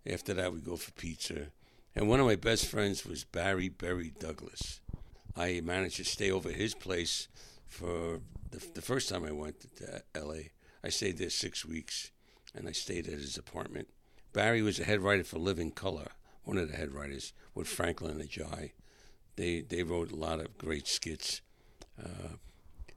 after 0.06 0.34
that 0.34 0.54
we 0.54 0.60
go 0.60 0.76
for 0.76 0.92
pizza. 0.92 1.48
And 1.96 2.10
one 2.10 2.20
of 2.20 2.26
my 2.26 2.36
best 2.36 2.66
friends 2.66 3.06
was 3.06 3.24
Barry 3.24 3.70
Berry 3.70 4.14
Douglas. 4.20 4.82
I 5.36 5.62
managed 5.64 5.98
to 5.98 6.04
stay 6.04 6.32
over 6.32 6.50
his 6.50 6.76
place 6.76 7.28
for 7.68 8.20
the, 8.52 8.64
the 8.74 8.82
first 8.82 9.10
time 9.10 9.26
I 9.26 9.32
went 9.32 9.76
to 9.78 10.04
L.A. 10.16 10.52
I 10.84 10.90
stayed 10.90 11.18
there 11.18 11.30
six 11.30 11.66
weeks, 11.66 12.12
and 12.54 12.68
I 12.68 12.72
stayed 12.72 13.08
at 13.08 13.14
his 13.14 13.38
apartment. 13.38 13.90
Barry 14.34 14.62
was 14.62 14.80
a 14.80 14.84
head 14.84 15.02
writer 15.02 15.24
for 15.24 15.40
Living 15.40 15.72
Color, 15.72 16.08
one 16.44 16.58
of 16.58 16.70
the 16.70 16.78
head 16.78 16.92
writers 16.92 17.34
with 17.54 17.68
Franklin 17.68 18.20
Ajaye. 18.20 18.72
They 19.36 19.62
they 19.62 19.84
wrote 19.84 20.12
a 20.12 20.16
lot 20.16 20.40
of 20.40 20.58
great 20.58 20.88
skits. 20.88 21.42
Uh, 22.00 22.38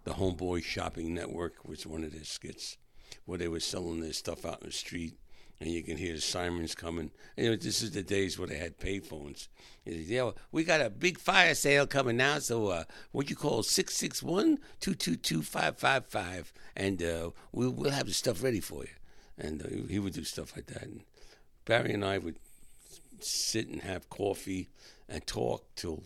the 0.05 0.13
Homeboy 0.13 0.63
Shopping 0.63 1.15
Network 1.15 1.67
was 1.67 1.87
one 1.87 2.05
of 2.05 2.13
their 2.13 2.25
skits, 2.25 2.77
where 3.25 3.39
they 3.39 3.49
were 3.49 3.61
selling 3.61 4.01
their 4.01 4.13
stuff 4.13 4.45
out 4.45 4.61
in 4.63 4.69
the 4.69 4.73
street, 4.73 5.15
and 5.61 5.71
you 5.71 5.83
can 5.83 5.97
hear 5.97 6.15
the 6.15 6.21
sirens 6.21 6.75
coming. 6.75 7.11
You 7.37 7.51
know, 7.51 7.57
this 7.57 7.83
is 7.83 7.93
the 7.93 8.03
days 8.03 8.39
where 8.39 8.49
they 8.49 8.59
had 8.59 8.79
payphones. 8.79 9.49
Yeah, 9.85 10.33
we 10.53 10.65
got 10.65 10.81
a 10.81 10.91
big 10.91 11.19
fire 11.19 11.55
sale 11.55 11.87
coming 11.87 12.17
now, 12.17 12.39
so 12.41 12.69
uh, 12.69 12.85
what 13.13 13.31
you 13.31 13.37
call 13.37 13.63
661-222-555, 13.63 16.47
and 16.77 17.03
uh, 17.03 17.31
we'll, 17.53 17.71
we'll 17.71 17.91
have 17.91 18.07
the 18.07 18.13
stuff 18.13 18.43
ready 18.43 18.61
for 18.61 18.85
you. 18.85 18.91
And 19.39 19.63
uh, 19.63 19.69
he 19.89 19.99
would 19.99 20.15
do 20.15 20.25
stuff 20.25 20.57
like 20.57 20.67
that. 20.67 20.83
And 20.83 21.03
Barry 21.65 21.93
and 21.93 22.05
I 22.05 22.19
would 22.19 22.37
sit 23.21 23.69
and 23.69 23.83
have 23.83 24.11
coffee 24.11 24.69
and 25.09 25.25
talk 25.27 25.65
till 25.77 26.03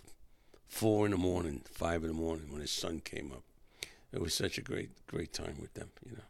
four 0.68 1.06
in 1.06 1.12
the 1.12 1.18
morning, 1.18 1.62
five 1.70 2.02
in 2.02 2.08
the 2.08 2.14
morning 2.14 2.50
when 2.50 2.60
his 2.60 2.72
son 2.72 3.00
came 3.00 3.32
up. 3.32 3.42
It 4.12 4.20
was 4.20 4.34
such 4.34 4.58
a 4.58 4.62
great, 4.62 4.90
great 5.06 5.32
time 5.32 5.56
with 5.60 5.74
them, 5.74 5.90
you 6.04 6.12
know. 6.12 6.22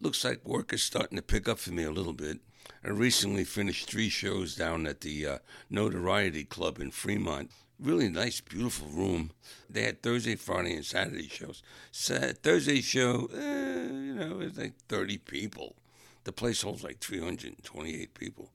Looks 0.00 0.24
like 0.24 0.44
work 0.44 0.72
is 0.72 0.82
starting 0.82 1.16
to 1.16 1.22
pick 1.22 1.48
up 1.48 1.58
for 1.58 1.72
me 1.72 1.84
a 1.84 1.90
little 1.90 2.12
bit. 2.12 2.40
I 2.84 2.88
recently 2.88 3.44
finished 3.44 3.88
three 3.88 4.08
shows 4.08 4.54
down 4.54 4.86
at 4.86 5.00
the 5.00 5.26
uh, 5.26 5.38
Notoriety 5.70 6.44
Club 6.44 6.78
in 6.80 6.90
Fremont. 6.90 7.50
Really 7.78 8.08
nice, 8.08 8.40
beautiful 8.40 8.88
room. 8.88 9.30
They 9.70 9.82
had 9.82 10.02
Thursday, 10.02 10.36
Friday, 10.36 10.74
and 10.74 10.84
Saturday 10.84 11.28
shows. 11.28 11.62
Thursday 11.92 12.80
show, 12.80 13.28
eh, 13.34 13.88
you 13.90 14.14
know, 14.14 14.36
was 14.36 14.58
like 14.58 14.74
30 14.88 15.18
people. 15.18 15.76
The 16.24 16.32
place 16.32 16.62
holds 16.62 16.84
like 16.84 17.00
328 17.00 18.14
people. 18.14 18.50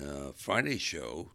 Uh, 0.00 0.32
Friday 0.34 0.78
show 0.78 1.32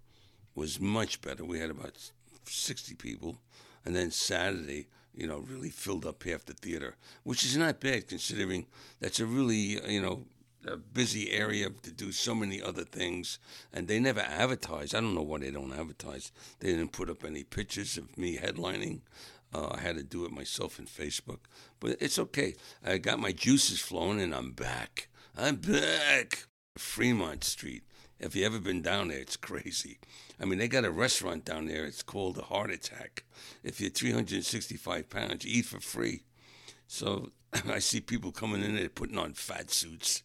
was 0.56 0.80
much 0.80 1.22
better. 1.22 1.44
We 1.46 1.60
had 1.60 1.70
about 1.70 2.12
60 2.46 2.96
people. 2.96 3.38
And 3.84 3.96
then 3.96 4.12
Saturday, 4.12 4.88
you 5.16 5.28
know, 5.28 5.40
really 5.40 5.70
filled 5.70 6.06
up 6.06 6.24
half 6.24 6.46
the 6.46 6.54
theater, 6.54 6.96
which 7.24 7.44
is 7.44 7.58
not 7.58 7.80
bad 7.80 8.08
considering 8.08 8.66
that's 9.00 9.20
a 9.20 9.26
really, 9.26 9.80
you 9.92 10.02
know, 10.02 10.26
a 10.68 10.78
busy 10.78 11.32
area 11.32 11.70
to 11.84 11.92
do 11.92 12.12
so 12.12 12.34
many 12.34 12.62
other 12.62 12.84
things. 12.84 13.40
And 13.72 13.88
they 13.88 14.00
never 14.00 14.22
advertise. 14.22 14.94
I 14.94 15.02
don't 15.02 15.16
know 15.16 15.22
why 15.22 15.40
they 15.40 15.52
don't 15.52 15.74
advertise. 15.74 16.32
They 16.60 16.70
didn't 16.70 16.92
put 16.92 17.10
up 17.10 17.24
any 17.24 17.44
pictures 17.44 17.98
of 17.98 18.18
me 18.18 18.38
headlining. 18.38 19.02
Uh, 19.54 19.70
I 19.72 19.80
had 19.80 19.96
to 19.98 20.04
do 20.04 20.26
it 20.26 20.32
myself 20.32 20.80
in 20.80 20.86
Facebook. 20.86 21.40
But 21.80 21.98
it's 22.00 22.20
okay. 22.20 22.56
I 22.84 22.98
got 22.98 23.20
my 23.20 23.32
juices 23.32 23.80
flowing 23.80 24.20
and 24.20 24.34
I'm 24.34 24.52
back. 24.52 25.08
I'm 25.38 25.58
back. 25.58 26.48
Fremont 26.78 27.44
Street. 27.44 27.84
If 28.20 28.36
you 28.36 28.46
ever 28.46 28.60
been 28.60 28.82
down 28.82 29.10
there, 29.10 29.20
it's 29.20 29.36
crazy. 29.38 30.00
I 30.40 30.46
mean, 30.46 30.60
they 30.60 30.68
got 30.68 30.86
a 30.86 30.92
restaurant 30.92 31.46
down 31.46 31.68
there. 31.68 31.86
It's 31.86 32.04
called 32.04 32.36
the 32.36 32.44
Heart 32.44 32.72
Attack. 32.72 33.26
If 33.64 33.82
you're 33.82 33.90
365 33.90 35.10
pounds, 35.10 35.46
you 35.46 35.60
eat 35.60 35.66
for 35.66 35.80
free. 35.80 36.24
So 36.88 37.32
I 37.70 37.80
see 37.80 38.02
people 38.02 38.32
coming 38.32 38.64
in 38.64 38.76
there 38.76 38.90
putting 38.90 39.18
on 39.18 39.34
fat 39.34 39.72
suits. 39.72 40.24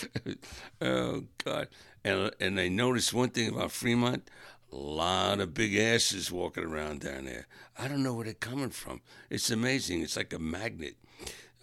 oh 0.80 1.24
God! 1.44 1.68
And 2.04 2.30
and 2.40 2.60
I 2.60 2.68
noticed 2.68 3.14
one 3.14 3.30
thing 3.30 3.50
about 3.50 3.72
Fremont: 3.72 4.28
a 4.72 4.76
lot 4.76 5.40
of 5.40 5.54
big 5.54 5.76
asses 5.76 6.32
walking 6.32 6.64
around 6.64 7.00
down 7.00 7.24
there. 7.24 7.46
I 7.78 7.88
don't 7.88 8.02
know 8.02 8.14
where 8.14 8.24
they're 8.24 8.34
coming 8.34 8.70
from. 8.70 9.00
It's 9.30 9.50
amazing. 9.50 10.02
It's 10.02 10.16
like 10.16 10.32
a 10.32 10.38
magnet. 10.38 10.96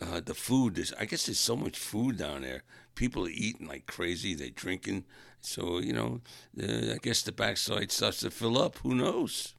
Uh, 0.01 0.19
the 0.19 0.33
food 0.33 0.77
is 0.77 0.93
I 0.99 1.05
guess 1.05 1.25
there's 1.25 1.39
so 1.39 1.55
much 1.55 1.77
food 1.77 2.17
down 2.17 2.41
there. 2.41 2.63
People 2.95 3.25
are 3.25 3.29
eating 3.29 3.67
like 3.67 3.85
crazy. 3.85 4.33
They're 4.33 4.49
drinking. 4.49 5.05
So 5.41 5.79
you 5.79 5.93
know, 5.93 6.21
I 6.59 6.97
guess 7.01 7.21
the 7.21 7.31
backside 7.31 7.91
starts 7.91 8.19
to 8.21 8.31
fill 8.31 8.57
up. 8.57 8.77
Who 8.79 8.95
knows? 8.95 9.53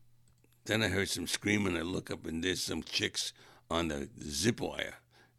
Then 0.67 0.83
I 0.83 0.89
heard 0.89 1.09
some 1.09 1.27
screaming. 1.27 1.77
I 1.77 1.83
look 1.83 2.11
up 2.11 2.27
and 2.27 2.43
there's 2.43 2.63
some 2.63 2.83
chicks 2.83 3.33
on 3.71 3.89
the 3.89 4.09
zip 4.21 4.61
wire. 4.61 4.97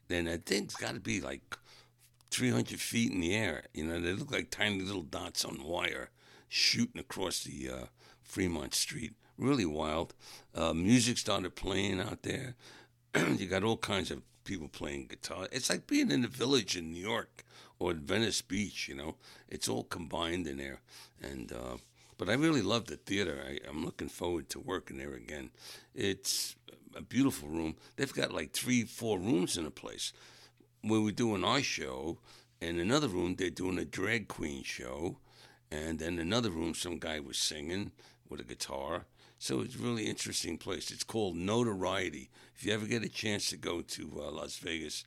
Then 0.07 0.25
that 0.25 0.45
thing's 0.45 0.75
got 0.75 0.93
to 0.93 1.01
be 1.01 1.19
like 1.19 1.57
300 2.31 2.79
feet 2.79 3.11
in 3.11 3.19
the 3.19 3.35
air. 3.35 3.63
You 3.73 3.85
know, 3.85 3.99
they 3.99 4.13
look 4.13 4.31
like 4.31 4.49
tiny 4.49 4.81
little 4.81 5.03
dots 5.03 5.43
on 5.43 5.63
wire 5.63 6.09
shooting 6.47 6.99
across 6.99 7.43
the 7.43 7.69
uh, 7.69 7.85
Fremont 8.23 8.73
Street. 8.73 9.13
Really 9.37 9.65
wild. 9.65 10.13
Uh, 10.55 10.73
music 10.73 11.17
started 11.17 11.55
playing 11.55 11.99
out 11.99 12.23
there. 12.23 12.55
you 13.37 13.47
got 13.47 13.63
all 13.63 13.77
kinds 13.77 14.11
of 14.11 14.21
people 14.47 14.69
playing 14.69 15.07
guitar. 15.07 15.47
It's 15.51 15.69
like 15.69 15.85
being 15.85 16.09
in 16.09 16.21
the 16.21 16.27
village 16.27 16.75
in 16.77 16.91
New 16.91 17.01
York 17.01 17.43
or 17.77 17.93
Venice 17.93 18.41
Beach, 18.41 18.87
you 18.87 18.95
know. 18.95 19.15
It's 19.49 19.67
all 19.67 19.83
combined 19.83 20.47
in 20.47 20.57
there. 20.57 20.79
And 21.21 21.51
uh, 21.51 21.77
but 22.17 22.29
I 22.29 22.33
really 22.33 22.63
love 22.63 22.85
the 22.85 22.95
theater. 22.95 23.43
I, 23.47 23.59
I'm 23.69 23.85
looking 23.85 24.09
forward 24.09 24.49
to 24.49 24.59
working 24.59 24.97
there 24.97 25.13
again. 25.13 25.51
It's 25.93 26.55
a 26.95 27.01
beautiful 27.01 27.49
room. 27.49 27.75
They've 27.95 28.11
got 28.11 28.33
like 28.33 28.53
three, 28.53 28.83
four 28.83 29.19
rooms 29.19 29.57
in 29.57 29.65
a 29.65 29.71
place. 29.71 30.13
Where 30.81 31.01
we're 31.01 31.11
doing 31.11 31.43
our 31.43 31.61
show, 31.61 32.19
in 32.61 32.79
another 32.79 33.07
room 33.07 33.35
they're 33.35 33.49
doing 33.49 33.77
a 33.77 33.85
drag 33.85 34.27
queen 34.27 34.63
show, 34.63 35.17
and 35.69 35.99
then 35.99 36.17
another 36.17 36.49
room 36.49 36.73
some 36.73 36.97
guy 36.97 37.19
was 37.19 37.37
singing 37.37 37.91
with 38.29 38.39
a 38.39 38.45
guitar. 38.45 39.05
So 39.39 39.62
it's 39.62 39.75
a 39.75 39.79
really 39.79 40.06
interesting 40.06 40.58
place. 40.58 40.91
It's 40.91 41.03
called 41.03 41.36
Notoriety. 41.36 42.29
If 42.56 42.65
you 42.65 42.74
ever 42.74 42.88
get 42.88 43.03
a 43.03 43.10
chance 43.10 43.50
to 43.50 43.58
go 43.58 43.82
to 43.82 44.22
uh, 44.24 44.32
Las 44.32 44.58
Vegas, 44.58 45.03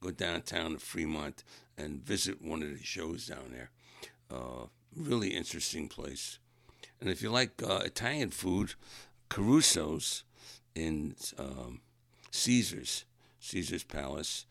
go 0.00 0.10
downtown 0.10 0.72
to 0.72 0.78
Fremont 0.78 1.44
and 1.76 2.02
visit 2.02 2.42
one 2.42 2.62
of 2.62 2.70
the 2.70 2.82
shows 2.82 3.26
down 3.26 3.52
there. 3.52 3.70
Uh, 4.30 4.66
really 4.96 5.28
interesting 5.28 5.88
place. 5.88 6.38
And 7.00 7.10
if 7.10 7.22
you 7.22 7.30
like 7.30 7.62
uh, 7.62 7.82
Italian 7.84 8.30
food, 8.30 8.74
Caruso's 9.28 10.24
in 10.74 11.14
um, 11.38 11.80
Caesar's, 12.30 13.04
Caesar's 13.40 13.84
Palace. 13.84 14.46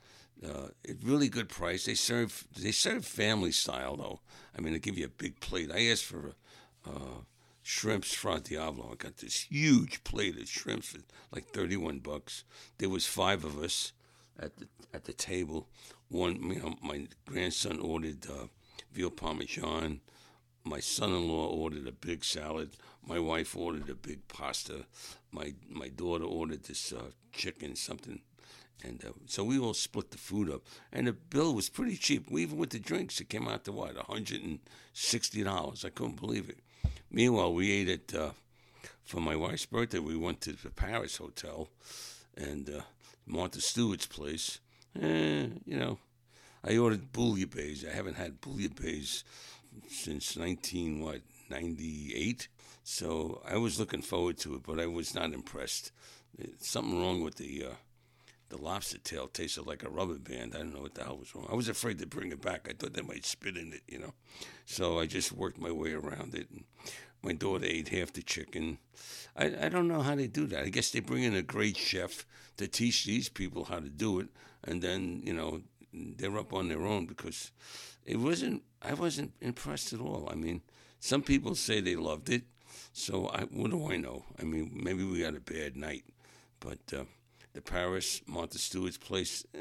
Uh, 0.45 0.67
really 1.03 1.29
good 1.29 1.49
price. 1.49 1.85
They 1.85 1.95
serve 1.95 2.47
they 2.55 2.71
serve 2.71 3.03
family 3.03 3.51
style 3.51 3.95
though. 3.95 4.19
I 4.55 4.61
mean, 4.61 4.73
they 4.73 4.79
give 4.79 4.97
you 4.97 5.05
a 5.05 5.09
big 5.09 5.39
plate. 5.39 5.71
I 5.73 5.87
asked 5.87 6.05
for 6.05 6.35
uh, 6.85 7.21
shrimps 7.67 8.13
fra 8.13 8.39
diavolo. 8.39 8.93
I 8.93 8.95
got 8.95 9.17
this 9.17 9.47
huge 9.49 10.01
plate 10.05 10.37
of 10.39 10.47
shrimps 10.47 10.87
for 10.87 10.99
like 11.33 11.47
thirty 11.47 11.75
one 11.75 11.99
bucks. 11.99 12.45
There 12.77 12.89
was 12.89 13.05
five 13.05 13.43
of 13.43 13.61
us 13.61 13.91
at 14.39 14.55
the 14.57 14.67
at 14.93 15.03
the 15.03 15.11
table. 15.11 15.67
One, 16.07 16.35
you 16.43 16.61
know, 16.61 16.75
my 16.81 17.07
grandson 17.25 17.79
ordered 17.79 18.25
uh, 18.29 18.47
veal 18.93 19.09
parmesan. 19.11 19.99
My 20.63 20.79
son-in-law 20.79 21.47
ordered 21.47 21.87
a 21.87 21.91
big 21.91 22.23
salad. 22.23 22.71
My 23.05 23.19
wife 23.19 23.55
ordered 23.57 23.89
a 23.89 23.95
big 23.95 24.29
pasta. 24.29 24.85
My 25.33 25.53
my 25.69 25.89
daughter 25.89 26.23
ordered 26.23 26.63
this 26.63 26.93
uh, 26.93 27.11
chicken 27.33 27.75
something, 27.75 28.21
and 28.81 29.03
uh, 29.03 29.11
so 29.25 29.43
we 29.43 29.59
all 29.59 29.73
split 29.73 30.11
the 30.11 30.17
food 30.17 30.49
up. 30.49 30.61
And 30.93 31.07
the 31.07 31.13
bill 31.13 31.53
was 31.53 31.67
pretty 31.69 31.97
cheap. 31.97 32.31
We 32.31 32.43
even 32.43 32.57
with 32.57 32.69
the 32.69 32.79
drinks, 32.79 33.19
it 33.19 33.27
came 33.27 33.49
out 33.49 33.65
to 33.65 33.73
what 33.73 33.97
hundred 33.97 34.41
and 34.41 34.59
sixty 34.93 35.43
dollars. 35.43 35.83
I 35.83 35.89
couldn't 35.89 36.21
believe 36.21 36.49
it. 36.49 36.59
Meanwhile, 37.11 37.53
we 37.53 37.71
ate 37.71 37.89
at 37.89 38.19
uh, 38.19 38.31
for 39.03 39.21
my 39.21 39.35
wife's 39.35 39.65
birthday. 39.65 39.99
We 39.99 40.17
went 40.17 40.41
to 40.41 40.53
the 40.53 40.69
Paris 40.69 41.17
Hotel, 41.17 41.69
and 42.35 42.69
uh, 42.69 42.81
Martha 43.25 43.61
Stewart's 43.61 44.07
place. 44.07 44.59
Eh, 45.01 45.47
you 45.65 45.77
know, 45.77 45.99
I 46.63 46.77
ordered 46.77 47.13
bouillabaisse. 47.13 47.89
I 47.89 47.93
haven't 47.93 48.15
had 48.15 48.41
bouillabaisse 48.41 49.23
since 49.89 50.35
19 50.35 51.01
what 51.01 51.21
98. 51.49 52.47
So 52.83 53.41
I 53.47 53.57
was 53.57 53.79
looking 53.79 54.01
forward 54.01 54.37
to 54.39 54.55
it, 54.55 54.63
but 54.63 54.79
I 54.79 54.87
was 54.87 55.13
not 55.13 55.33
impressed. 55.33 55.91
something 56.59 56.99
wrong 56.99 57.23
with 57.23 57.35
the 57.35 57.65
uh, 57.65 57.75
the 58.49 58.57
lobster 58.57 58.97
tail. 58.97 59.27
Tasted 59.27 59.65
like 59.65 59.83
a 59.83 59.89
rubber 59.89 60.17
band. 60.17 60.53
I 60.55 60.59
don't 60.59 60.73
know 60.73 60.81
what 60.81 60.95
the 60.95 61.03
hell 61.03 61.17
was 61.17 61.33
wrong. 61.35 61.47
I 61.49 61.55
was 61.55 61.69
afraid 61.69 61.99
to 61.99 62.07
bring 62.07 62.31
it 62.31 62.41
back. 62.41 62.67
I 62.69 62.73
thought 62.73 62.93
they 62.93 63.01
might 63.01 63.25
spit 63.25 63.57
in 63.57 63.73
it, 63.73 63.81
you 63.87 63.99
know. 63.99 64.13
So 64.65 64.99
I 64.99 65.05
just 65.05 65.31
worked 65.31 65.59
my 65.59 65.71
way 65.71 65.93
around 65.93 66.35
it. 66.35 66.49
And 66.49 66.63
my 67.21 67.33
daughter 67.33 67.65
ate 67.65 67.89
half 67.89 68.13
the 68.13 68.21
chicken. 68.21 68.77
I, 69.35 69.65
I 69.65 69.69
don't 69.69 69.87
know 69.87 70.01
how 70.01 70.15
they 70.15 70.27
do 70.27 70.45
that. 70.47 70.63
I 70.63 70.69
guess 70.69 70.91
they 70.91 70.99
bring 70.99 71.23
in 71.23 71.35
a 71.35 71.41
great 71.41 71.77
chef 71.77 72.25
to 72.57 72.67
teach 72.67 73.05
these 73.05 73.29
people 73.29 73.65
how 73.65 73.79
to 73.79 73.89
do 73.89 74.19
it, 74.19 74.27
and 74.63 74.81
then 74.81 75.21
you 75.23 75.33
know 75.33 75.61
they're 75.93 76.37
up 76.37 76.53
on 76.53 76.69
their 76.69 76.85
own 76.85 77.05
because 77.05 77.51
it 78.05 78.17
wasn't. 78.17 78.63
I 78.81 78.93
wasn't 78.93 79.33
impressed 79.41 79.93
at 79.93 79.99
all. 79.99 80.29
I 80.31 80.35
mean, 80.35 80.61
some 80.99 81.21
people 81.21 81.55
say 81.55 81.81
they 81.81 81.95
loved 81.95 82.29
it, 82.29 82.43
so 82.93 83.27
I, 83.27 83.41
what 83.43 83.71
do 83.71 83.91
I 83.91 83.97
know? 83.97 84.25
I 84.39 84.43
mean, 84.43 84.71
maybe 84.73 85.03
we 85.03 85.21
had 85.21 85.35
a 85.35 85.39
bad 85.39 85.75
night, 85.75 86.05
but 86.59 86.79
uh, 86.95 87.03
the 87.57 87.61
Paris 87.63 88.21
Martha 88.27 88.59
Stewart's 88.59 88.99
place, 88.99 89.43
eh, 89.55 89.59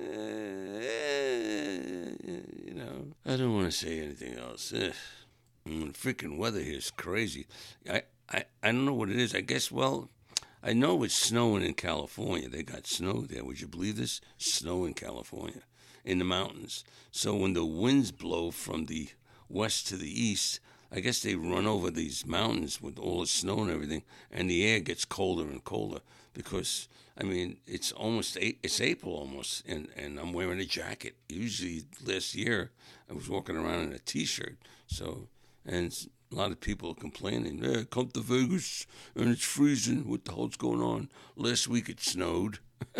you 2.62 2.74
know, 2.74 3.06
I 3.24 3.36
don't 3.38 3.54
want 3.54 3.72
to 3.72 3.72
say 3.72 4.00
anything 4.00 4.34
else. 4.38 4.70
Eh. 4.76 4.92
Mm, 5.66 5.96
freaking 5.96 6.36
weather 6.36 6.60
here 6.60 6.76
is 6.76 6.90
crazy. 6.90 7.46
I, 7.90 8.02
I, 8.30 8.44
I 8.62 8.66
don't 8.66 8.84
know 8.84 8.92
what 8.92 9.08
it 9.08 9.16
is. 9.16 9.34
I 9.34 9.40
guess, 9.40 9.72
well, 9.72 10.10
I 10.62 10.74
know 10.74 11.02
it's 11.04 11.14
snowing 11.14 11.62
in 11.62 11.72
California. 11.72 12.50
They 12.50 12.62
got 12.62 12.86
snow 12.86 13.22
there. 13.22 13.46
Would 13.46 13.62
you 13.62 13.66
believe 13.66 13.96
this? 13.96 14.20
Snow 14.36 14.84
in 14.84 14.92
California, 14.92 15.62
in 16.04 16.18
the 16.18 16.26
mountains. 16.26 16.84
So 17.12 17.34
when 17.34 17.54
the 17.54 17.64
winds 17.64 18.12
blow 18.12 18.50
from 18.50 18.84
the 18.84 19.08
west 19.48 19.86
to 19.86 19.96
the 19.96 20.22
east, 20.22 20.60
I 20.92 21.00
guess 21.00 21.20
they 21.20 21.34
run 21.34 21.66
over 21.66 21.90
these 21.90 22.26
mountains 22.26 22.82
with 22.82 22.98
all 22.98 23.20
the 23.20 23.26
snow 23.26 23.60
and 23.60 23.70
everything, 23.70 24.02
and 24.30 24.50
the 24.50 24.66
air 24.66 24.80
gets 24.80 25.06
colder 25.06 25.44
and 25.44 25.64
colder 25.64 26.00
because 26.36 26.88
I 27.18 27.24
mean, 27.24 27.56
it's 27.66 27.92
almost 27.92 28.36
it's 28.40 28.80
April 28.80 29.14
almost, 29.14 29.66
and 29.66 29.88
and 29.96 30.18
I'm 30.20 30.32
wearing 30.32 30.60
a 30.60 30.66
jacket. 30.66 31.16
Usually, 31.28 31.84
last 32.04 32.34
year 32.34 32.70
I 33.10 33.14
was 33.14 33.28
walking 33.28 33.56
around 33.56 33.84
in 33.84 33.92
a 33.94 33.98
t-shirt. 33.98 34.58
So, 34.86 35.28
and 35.64 35.96
a 36.30 36.34
lot 36.34 36.50
of 36.50 36.60
people 36.60 36.90
are 36.90 36.94
complaining. 36.94 37.86
Come 37.90 38.08
to 38.08 38.20
Vegas 38.20 38.86
and 39.14 39.30
it's 39.30 39.44
freezing. 39.44 40.08
What 40.08 40.24
the 40.26 40.32
hell's 40.32 40.56
going 40.56 40.82
on? 40.82 41.08
Last 41.36 41.68
week 41.68 41.88
it 41.88 42.00
snowed. 42.00 42.58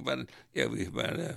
about 0.00 0.30
yeah, 0.54 0.66
we 0.66 0.86
about 0.86 1.20
uh, 1.20 1.32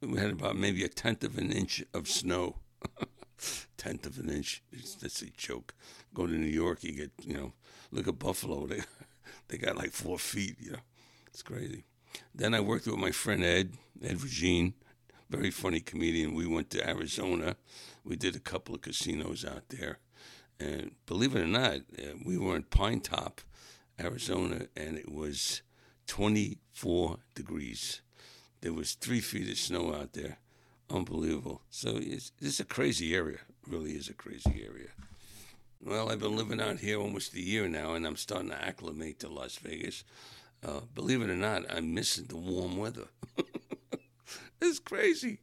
we 0.00 0.18
had 0.18 0.30
about 0.30 0.56
maybe 0.56 0.84
a 0.84 0.88
tenth 0.88 1.24
of 1.24 1.36
an 1.38 1.50
inch 1.50 1.82
of 1.92 2.06
snow. 2.06 2.56
tenth 3.76 4.06
of 4.06 4.18
an 4.18 4.30
inch. 4.30 4.62
It's, 4.72 4.94
that's 4.94 5.22
a 5.22 5.30
joke. 5.30 5.74
Go 6.14 6.26
to 6.26 6.32
New 6.32 6.46
York, 6.46 6.84
you 6.84 6.92
get 6.92 7.10
you 7.24 7.34
know. 7.34 7.52
Look 7.90 8.06
at 8.06 8.18
Buffalo. 8.18 8.66
They 8.66 8.82
they 9.48 9.58
got 9.58 9.76
like 9.76 9.92
four 9.92 10.18
feet. 10.18 10.56
You 10.60 10.72
know, 10.72 10.78
it's 11.28 11.42
crazy. 11.42 11.84
Then 12.34 12.54
I 12.54 12.60
worked 12.60 12.86
with 12.86 12.98
my 12.98 13.10
friend 13.10 13.44
Ed 13.44 13.72
Ed 14.02 14.22
Regine, 14.22 14.74
very 15.28 15.50
funny 15.50 15.80
comedian. 15.80 16.34
We 16.34 16.46
went 16.46 16.70
to 16.70 16.88
Arizona. 16.88 17.56
We 18.04 18.16
did 18.16 18.36
a 18.36 18.40
couple 18.40 18.74
of 18.74 18.82
casinos 18.82 19.44
out 19.44 19.68
there, 19.68 19.98
and 20.58 20.92
believe 21.06 21.34
it 21.34 21.42
or 21.42 21.46
not, 21.46 21.80
uh, 21.98 22.14
we 22.24 22.38
were 22.38 22.56
in 22.56 22.62
Pine 22.64 23.00
Top, 23.00 23.40
Arizona, 24.00 24.66
and 24.76 24.96
it 24.96 25.10
was 25.10 25.62
24 26.06 27.18
degrees. 27.34 28.00
There 28.60 28.72
was 28.72 28.94
three 28.94 29.20
feet 29.20 29.50
of 29.50 29.58
snow 29.58 29.94
out 29.94 30.12
there. 30.12 30.38
Unbelievable. 30.88 31.62
So 31.68 31.96
it's, 31.96 32.32
it's 32.40 32.60
a 32.60 32.64
crazy 32.64 33.14
area. 33.14 33.38
really 33.66 33.92
is 33.92 34.08
a 34.08 34.14
crazy 34.14 34.64
area. 34.64 34.88
Well, 35.82 36.10
I've 36.10 36.20
been 36.20 36.36
living 36.36 36.60
out 36.60 36.78
here 36.78 36.98
almost 36.98 37.34
a 37.34 37.40
year 37.40 37.68
now, 37.68 37.94
and 37.94 38.06
I'm 38.06 38.16
starting 38.16 38.50
to 38.50 38.62
acclimate 38.62 39.20
to 39.20 39.28
Las 39.28 39.56
Vegas. 39.56 40.04
Uh, 40.64 40.80
believe 40.94 41.22
it 41.22 41.30
or 41.30 41.36
not, 41.36 41.62
I'm 41.70 41.94
missing 41.94 42.26
the 42.26 42.36
warm 42.36 42.76
weather. 42.76 43.08
it's 44.60 44.78
crazy. 44.78 45.38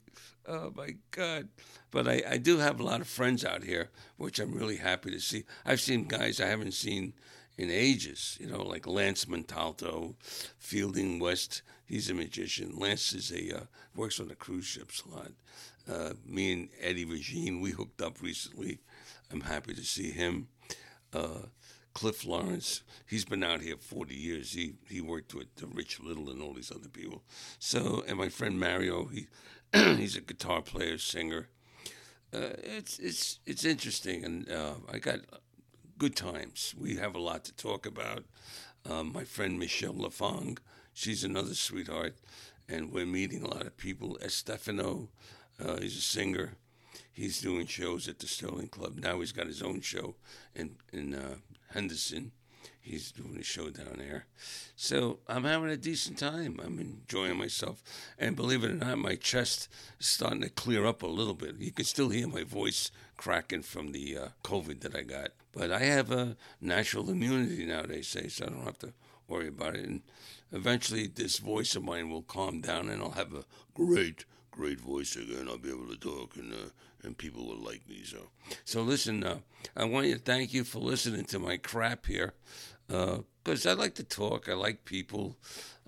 Oh 0.48 0.74
my 0.76 0.96
God. 1.12 1.50
But 1.92 2.08
I, 2.08 2.24
I 2.28 2.38
do 2.38 2.58
have 2.58 2.80
a 2.80 2.84
lot 2.84 3.00
of 3.00 3.08
friends 3.08 3.46
out 3.46 3.64
here, 3.64 3.90
which 4.18 4.40
I'm 4.40 4.54
really 4.54 4.78
happy 4.78 5.12
to 5.12 5.20
see. 5.20 5.44
I've 5.66 5.80
seen 5.80 6.06
guys 6.06 6.42
I 6.42 6.48
haven't 6.48 6.74
seen 6.74 7.14
in 7.58 7.70
ages, 7.70 8.38
you 8.42 8.48
know, 8.48 8.64
like 8.64 8.88
Lance 8.88 9.26
Montalto, 9.26 10.16
Fielding 10.58 11.20
West. 11.20 11.62
He's 11.86 12.10
a 12.10 12.14
magician. 12.14 12.74
Lance 12.76 13.14
is 13.14 13.32
a 13.32 13.58
uh, 13.58 13.64
works 13.96 14.20
on 14.20 14.28
the 14.28 14.36
cruise 14.36 14.66
ships 14.66 15.04
a 15.06 15.16
lot. 15.16 15.32
Uh, 15.90 16.14
me 16.26 16.54
and 16.54 16.70
Eddie 16.82 17.06
Regine, 17.06 17.62
we 17.62 17.72
hooked 17.72 18.02
up 18.02 18.22
recently. 18.22 18.80
I'm 19.34 19.42
happy 19.42 19.74
to 19.74 19.84
see 19.84 20.12
him. 20.12 20.48
Uh, 21.12 21.48
Cliff 21.94 22.26
Lawrence, 22.26 22.84
he's 23.08 23.26
been 23.26 23.44
out 23.44 23.62
here 23.62 23.78
40 23.78 24.16
years. 24.16 24.54
He 24.54 24.76
he 24.88 25.02
worked 25.02 25.34
with 25.34 25.48
Rich 25.74 26.00
Little 26.00 26.30
and 26.30 26.42
all 26.42 26.54
these 26.54 26.72
other 26.72 26.90
people. 26.90 27.24
So, 27.60 28.04
and 28.08 28.18
my 28.18 28.30
friend 28.30 28.60
Mario, 28.60 29.06
he 29.06 29.28
he's 29.74 30.16
a 30.16 30.22
guitar 30.22 30.62
player, 30.62 30.98
singer. 30.98 31.50
Uh, 32.34 32.54
it's 32.64 33.00
it's 33.00 33.40
it's 33.46 33.66
interesting, 33.66 34.24
and 34.24 34.50
uh, 34.52 34.76
I 34.92 35.00
got 35.00 35.20
good 35.98 36.16
times. 36.16 36.76
We 36.78 36.96
have 36.98 37.16
a 37.16 37.20
lot 37.20 37.44
to 37.46 37.56
talk 37.56 37.86
about. 37.86 38.24
Um, 38.90 39.14
my 39.14 39.24
friend 39.24 39.58
Michelle 39.58 39.94
Lafong, 39.94 40.58
she's 40.94 41.24
another 41.24 41.56
sweetheart, 41.56 42.16
and 42.68 42.92
we're 42.92 43.06
meeting 43.06 43.44
a 43.44 43.48
lot 43.48 43.66
of 43.66 43.78
people. 43.78 44.18
Estefano, 44.22 45.10
uh, 45.64 45.78
he's 45.80 45.98
a 45.98 46.02
singer. 46.02 46.58
He's 47.12 47.42
doing 47.42 47.68
shows 47.68 48.08
at 48.08 48.20
the 48.20 48.28
Sterling 48.28 48.68
Club. 48.68 48.98
Now 48.98 49.20
he's 49.20 49.32
got 49.32 49.48
his 49.48 49.62
own 49.62 49.82
show 49.82 50.16
in 50.56 50.76
in 50.92 51.14
uh, 51.16 51.36
Henderson. 51.74 52.32
He's 52.84 53.14
doing 53.14 53.38
a 53.40 53.44
show 53.44 53.70
down 53.70 53.96
there. 53.98 54.26
So 54.76 55.20
I'm 55.28 55.46
having 55.46 55.70
a 55.70 55.78
decent 55.78 56.18
time. 56.18 56.60
I'm 56.62 56.80
enjoying 56.80 57.38
myself. 57.38 57.82
And 58.20 58.36
believe 58.36 58.64
it 58.64 58.72
or 58.72 58.76
not, 58.76 58.98
my 58.98 59.16
chest 59.16 59.70
is 60.02 60.08
starting 60.08 60.42
to 60.42 60.50
clear 60.50 60.86
up 60.86 61.02
a 61.02 61.08
little 61.08 61.34
bit. 61.34 61.56
You 61.60 61.72
can 61.72 61.86
still 61.86 62.10
hear 62.10 62.28
my 62.28 62.44
voice 62.44 62.92
cracking 63.16 63.62
from 63.62 63.94
the 63.94 64.18
uh, 64.18 64.28
COVID 64.44 64.82
that 64.82 64.96
I 64.96 65.04
got. 65.04 65.30
But 65.54 65.72
I 65.72 65.80
have 65.80 66.12
a 66.12 66.36
natural 66.60 67.10
immunity 67.10 67.66
now, 67.66 67.84
they 67.84 68.02
say, 68.02 68.28
so 68.28 68.46
I 68.46 68.50
don't 68.50 68.66
have 68.66 68.80
to 68.80 68.94
worry 69.30 69.48
about 69.48 69.76
it. 69.78 69.86
And 69.86 70.02
eventually, 70.52 71.08
this 71.08 71.38
voice 71.38 71.78
of 71.78 71.84
mine 71.84 72.10
will 72.10 72.24
calm 72.24 72.60
down 72.60 72.90
and 72.90 73.02
I'll 73.02 73.12
have 73.12 73.34
a 73.34 73.46
great, 73.74 74.26
great 74.54 74.80
voice 74.80 75.16
again. 75.16 75.48
I'll 75.50 75.58
be 75.58 75.70
able 75.70 75.88
to 75.88 75.98
talk 75.98 76.36
and 76.38 76.54
uh, 76.54 76.70
and 77.04 77.18
people 77.18 77.46
will 77.46 77.58
like 77.58 77.88
me. 77.90 78.02
So, 78.06 78.30
so 78.64 78.82
listen, 78.82 79.24
uh, 79.24 79.40
I 79.76 79.84
want 79.86 80.08
you 80.08 80.14
to 80.14 80.20
thank 80.20 80.54
you 80.54 80.64
for 80.64 80.80
listening 80.80 81.26
to 81.26 81.40
my 81.40 81.58
crap 81.58 82.06
here, 82.06 82.34
because 82.88 83.66
uh, 83.66 83.72
I 83.72 83.74
like 83.74 83.96
to 83.96 84.04
talk. 84.04 84.48
I 84.48 84.54
like 84.54 84.86
people. 84.86 85.36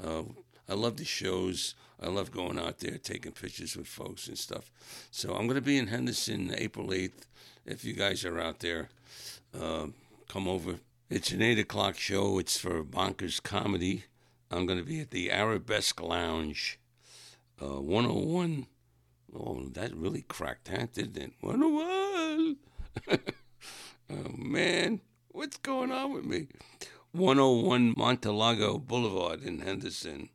Uh, 0.02 0.24
I 0.68 0.74
love 0.74 0.98
the 0.98 1.06
shows. 1.06 1.76
I 2.02 2.10
love 2.10 2.32
going 2.32 2.60
out 2.60 2.80
there 2.80 2.98
taking 2.98 3.32
pictures 3.32 3.78
with 3.78 3.88
folks 3.88 4.28
and 4.28 4.38
stuff. 4.38 4.70
So 5.12 5.34
I'm 5.34 5.48
going 5.48 5.56
to 5.56 5.62
be 5.62 5.78
in 5.78 5.88
Henderson 5.88 6.54
April 6.58 6.88
8th. 6.88 7.24
If 7.66 7.86
you 7.86 7.94
guys 7.94 8.26
are 8.26 8.40
out 8.40 8.60
there, 8.60 8.90
uh, 9.58 9.88
come 10.28 10.48
over. 10.48 10.76
It's 11.10 11.32
an 11.32 11.42
8 11.42 11.60
o'clock 11.60 11.98
show. 11.98 12.40
It's 12.40 12.58
for 12.58 12.84
Bonkers 12.84 13.42
Comedy. 13.42 14.06
I'm 14.52 14.66
going 14.66 14.80
to 14.80 14.86
be 14.86 15.00
at 15.00 15.12
the 15.12 15.32
Arabesque 15.32 16.02
Lounge, 16.02 16.80
uh, 17.62 17.82
101 17.82 18.68
Oh, 19.38 19.68
that 19.74 19.94
really 19.94 20.22
cracked, 20.22 20.70
huh? 20.70 20.88
Didn't 20.94 21.18
it? 21.18 21.34
What 21.42 21.56
a 21.56 21.68
while. 21.68 23.20
oh, 24.10 24.32
man. 24.38 25.02
What's 25.30 25.58
going 25.58 25.92
on 25.92 26.14
with 26.14 26.24
me? 26.24 26.48
101 27.12 27.96
Montelago 27.96 28.86
Boulevard 28.86 29.44
in 29.44 29.60
Henderson. 29.60 30.30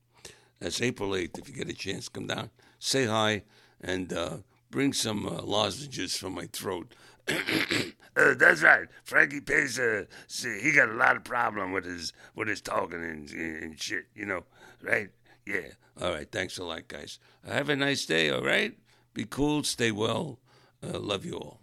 That's 0.58 0.82
April 0.82 1.10
8th. 1.10 1.38
If 1.38 1.48
you 1.48 1.54
get 1.54 1.70
a 1.70 1.74
chance, 1.74 2.10
come 2.10 2.26
down, 2.26 2.50
say 2.78 3.06
hi, 3.06 3.44
and 3.80 4.12
uh, 4.12 4.36
bring 4.70 4.92
some 4.92 5.26
uh, 5.26 5.40
lozenges 5.42 6.16
for 6.16 6.28
my 6.28 6.46
throat. 6.52 6.94
uh, 7.28 8.34
that's 8.36 8.62
right. 8.62 8.88
Frankie 9.04 9.40
Pace, 9.40 9.78
uh, 9.78 10.04
see, 10.26 10.60
he 10.60 10.72
got 10.72 10.90
a 10.90 10.94
lot 10.94 11.16
of 11.16 11.24
problem 11.24 11.72
with 11.72 11.86
his 11.86 12.12
with 12.34 12.48
his 12.48 12.60
talking 12.60 13.02
and, 13.02 13.30
and 13.30 13.80
shit, 13.80 14.06
you 14.14 14.26
know, 14.26 14.44
right? 14.82 15.08
Yeah. 15.46 15.72
All 16.00 16.12
right. 16.12 16.30
Thanks 16.30 16.58
a 16.58 16.64
lot, 16.64 16.88
guys. 16.88 17.18
Have 17.46 17.68
a 17.68 17.76
nice 17.76 18.06
day, 18.06 18.30
all 18.30 18.42
right? 18.42 18.76
Be 19.14 19.24
cool, 19.24 19.62
stay 19.64 19.90
well. 19.90 20.38
Uh, 20.82 20.98
love 20.98 21.24
you 21.24 21.34
all. 21.34 21.59